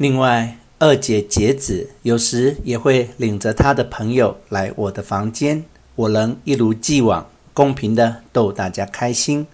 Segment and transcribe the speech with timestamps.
[0.00, 5.62] 另外，二姐节子有时也会领着她的朋友来我的房间，
[5.94, 9.46] 我能一如既往公平地逗大家开心。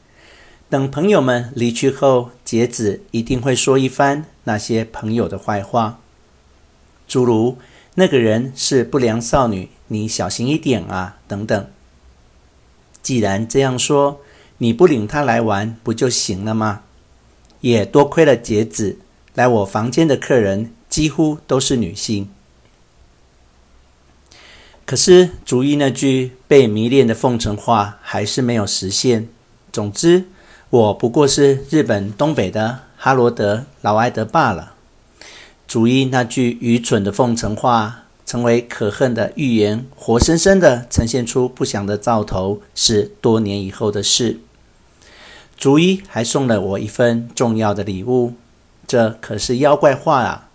[0.70, 5.98] 等朋友们离去后，节子一定会说一番那些朋友的坏话，
[7.08, 7.58] 诸如
[7.96, 11.66] “那个人是不良少女，你小心一点啊”等等。
[13.02, 14.20] 既然这样说，
[14.58, 16.82] 你不领她来玩不就行了吗？
[17.62, 18.98] 也多亏了节子，
[19.36, 22.28] 来我房间的客人几乎都是女性。
[24.84, 29.28] 可是竹一那句被迷恋的奉承话还是没有实现。
[29.70, 30.24] 总之，
[30.70, 34.72] 我不过是日本东北的哈罗德·劳埃德罢了。
[35.68, 44.40] 竹一那句愚蠢的奉承话，成为可恨的预言，活生生的呈现出不祥的兆头，是多年以后的事。
[45.58, 48.34] 竹一还送了我一份重要的礼物，
[48.86, 50.48] 这可是妖怪画啊！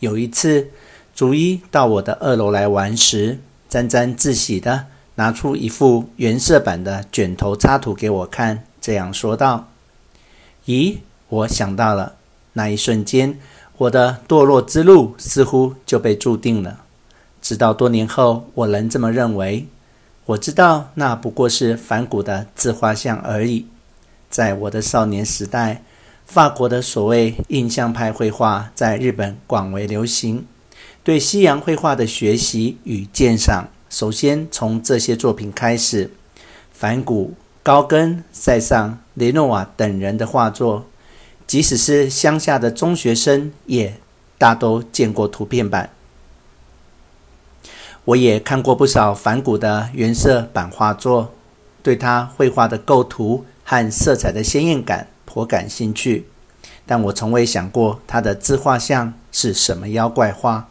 [0.00, 0.68] 有一次，
[1.14, 4.86] 竹一到我的二楼来玩时，沾沾自喜的
[5.16, 9.68] 拿出一幅原色版的卷头插图给我看，这样说道
[10.66, 12.14] ：“咦，我想到了。”
[12.56, 13.40] 那一瞬间，
[13.78, 16.80] 我的堕落之路似乎就被注定了。
[17.42, 19.66] 直到多年后，我仍这么认为。
[20.26, 23.66] 我知道那不过是反骨的自画像而已。
[24.30, 25.82] 在我的少年时代，
[26.26, 30.46] 法国的所谓印象派绘画在日本广为流行。
[31.02, 36.10] 对西洋绘画的学习与鉴赏，首先从这些作品开始。
[36.72, 40.86] 梵谷、高更、塞尚、雷诺瓦等人的画作，
[41.46, 43.94] 即使是乡下的中学生，也
[44.36, 45.90] 大都见过图片版。
[48.06, 51.32] 我也看过不少梵谷的原色版画作，
[51.82, 56.28] 对他绘画的构图和色彩的鲜艳感颇感兴趣。
[56.86, 60.68] 但我从未想过他的自画像是什么妖怪画。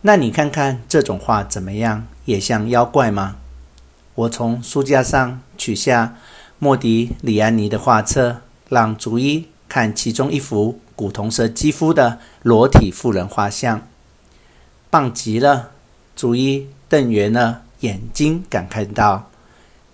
[0.00, 2.06] 那你看看这种画怎么样？
[2.24, 3.36] 也像妖怪吗？
[4.16, 6.16] 我从书架上取下
[6.58, 13.86] 莫迪里安尼的画册，让竹一看其中一幅古铜色肌肤的裸体妇人画像，
[14.90, 15.70] 棒极了！
[16.16, 19.30] 竹一瞪圆了眼睛，感慨道：“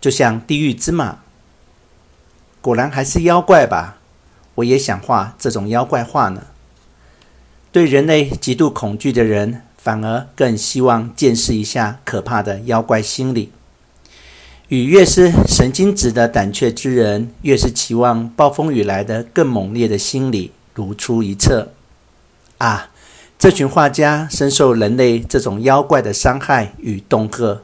[0.00, 1.18] 就像地狱之马。
[2.64, 3.98] 果然还是妖怪吧？”
[4.56, 6.44] 我也想画这种妖怪画呢。
[7.70, 13.52] 对人类极度恐惧的人，反而更希望见识一下可怕的妖怪心理。
[14.68, 21.72] 与越是神经质的胆怯之人，越是期望暴风雨来的更猛烈的心理，如出一辙。
[22.56, 22.88] 啊，
[23.38, 27.60] 这群画家深受人类这种妖怪的伤害与恫吓，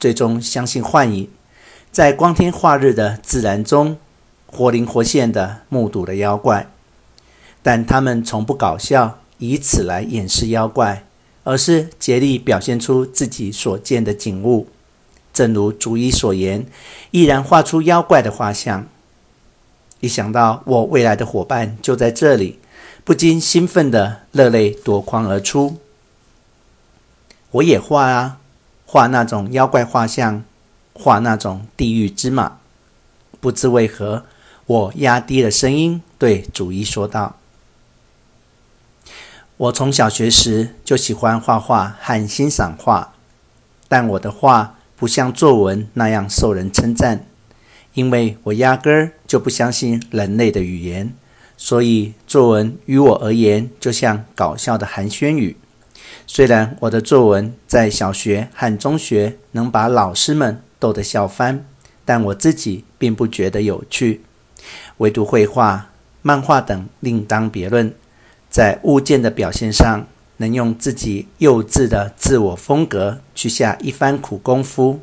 [0.00, 1.28] 最终相信幻影，
[1.92, 3.98] 在光天化日的自然中。
[4.54, 6.70] 活灵活现地目睹了妖怪，
[7.62, 11.06] 但他们从不搞笑，以此来掩饰妖怪，
[11.42, 14.68] 而是竭力表现出自己所见的景物。
[15.32, 16.66] 正如竹一所言，
[17.12, 18.86] 毅然画出妖怪的画像。
[20.00, 22.58] 一想到我未来的伙伴就在这里，
[23.04, 25.78] 不禁兴奋的热泪夺眶而出。
[27.52, 28.38] 我也画啊，
[28.84, 30.44] 画那种妖怪画像，
[30.92, 32.58] 画那种地狱之马。
[33.40, 34.26] 不知为何。
[34.66, 37.36] 我压低了声音对主一说道
[39.58, 43.12] ：“我从小学时就喜欢画画和欣赏画，
[43.88, 47.26] 但我的画不像作文那样受人称赞，
[47.94, 51.12] 因为我压根儿就不相信人类的语言，
[51.56, 55.56] 所以作文于我而言就像搞笑的寒暄语。
[56.24, 61.66] 虽然我的作文在小学和中学能把老师们逗得笑翻，
[62.04, 64.22] 但我自己并不觉得有趣。”
[64.98, 65.90] 唯独绘画、
[66.22, 67.94] 漫画等另当别论，
[68.50, 70.06] 在物件的表现上，
[70.36, 75.00] 能用自己幼稚的自我风格去下一番苦功夫。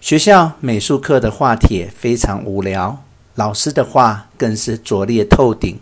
[0.00, 3.02] 学校美术课的画帖非常无聊，
[3.36, 5.78] 老师的画更是拙劣透顶，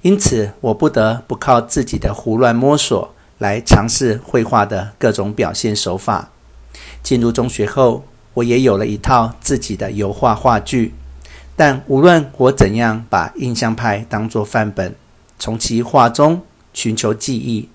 [0.00, 6.30] 因此我不得不靠自己的胡乱摸索来尝试绘画的各种表现手法。
[7.02, 10.94] 进入中学后，我也有了一套自己的油画画具。
[11.54, 14.94] 但无论我怎样把印象派当作范本，
[15.38, 16.40] 从其画中
[16.72, 17.68] 寻求记忆，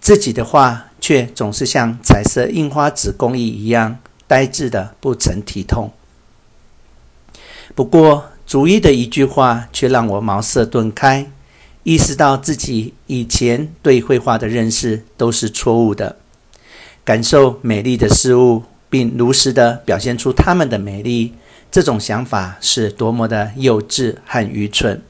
[0.00, 5.90] 自己的画却总是像彩色印花纸工艺一样呆滞的不成体统。
[7.74, 11.26] 不过，竹一的一句话却让我茅塞顿开，
[11.82, 16.16] 意识到自己以前对绘画的认识都是错误的。
[17.04, 21.34] 感受美丽的事物，并如实的表现出它们的美丽。
[21.72, 25.00] 这种想法是多么的幼稚和愚蠢！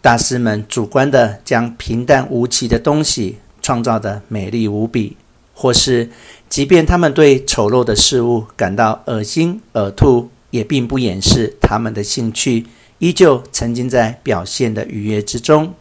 [0.00, 5.16] 大师们主观地将平淡无奇的东西创造得美丽无比，
[5.52, 6.08] 或是
[6.48, 12.64] 即便他们对丑陋的事物感到恶心呕吐，也并不掩饰他们的兴趣，
[13.00, 15.74] 依旧沉浸在表现的愉悦之中。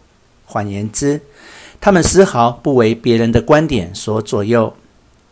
[0.47, 1.21] 换言之，
[1.79, 4.73] 他们丝毫不为别人的观点所左右。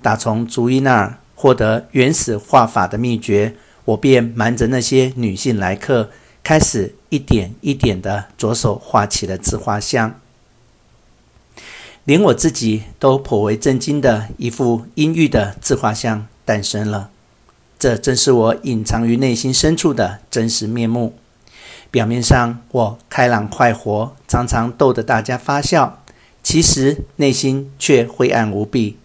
[0.03, 6.09] 打从逐一那儿获得原始画法的秘诀，我便瞒着那些女性来客，
[6.43, 10.19] 开始一点一点地着手画起了自画像。
[12.05, 17.09] 连我自己都颇为震惊的一幅阴郁的自画像诞生了。
[17.79, 21.17] 这正是我隐藏于内心深处的真实面目。
[21.91, 26.03] 表面上我开朗快活，常常逗得大家发笑，
[26.41, 28.97] 其实内心却灰暗无比。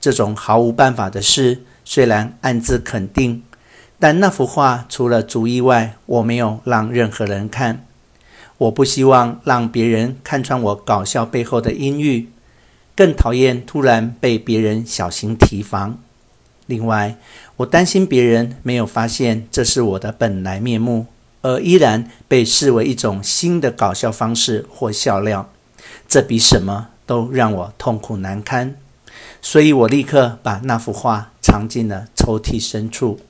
[0.00, 3.42] 这种毫无办法的事，虽然暗自肯定，
[4.02, 7.86] 但那幅画除了逐一外，我没有让任何人看。
[8.58, 12.28] 我不希望让别人看穿我搞笑背后的阴郁，
[12.96, 15.96] 更讨厌突然被别人小心提防。
[16.66, 17.16] 另外，
[17.58, 21.06] 我担心别人没有发现这是我的本来面目。
[21.42, 25.48] 而依然被视为一种新的搞笑方式或笑料，
[26.08, 28.74] 这比什么都让我痛苦难堪。
[29.40, 33.20] 所以我立刻把那幅画藏进了抽屉深处。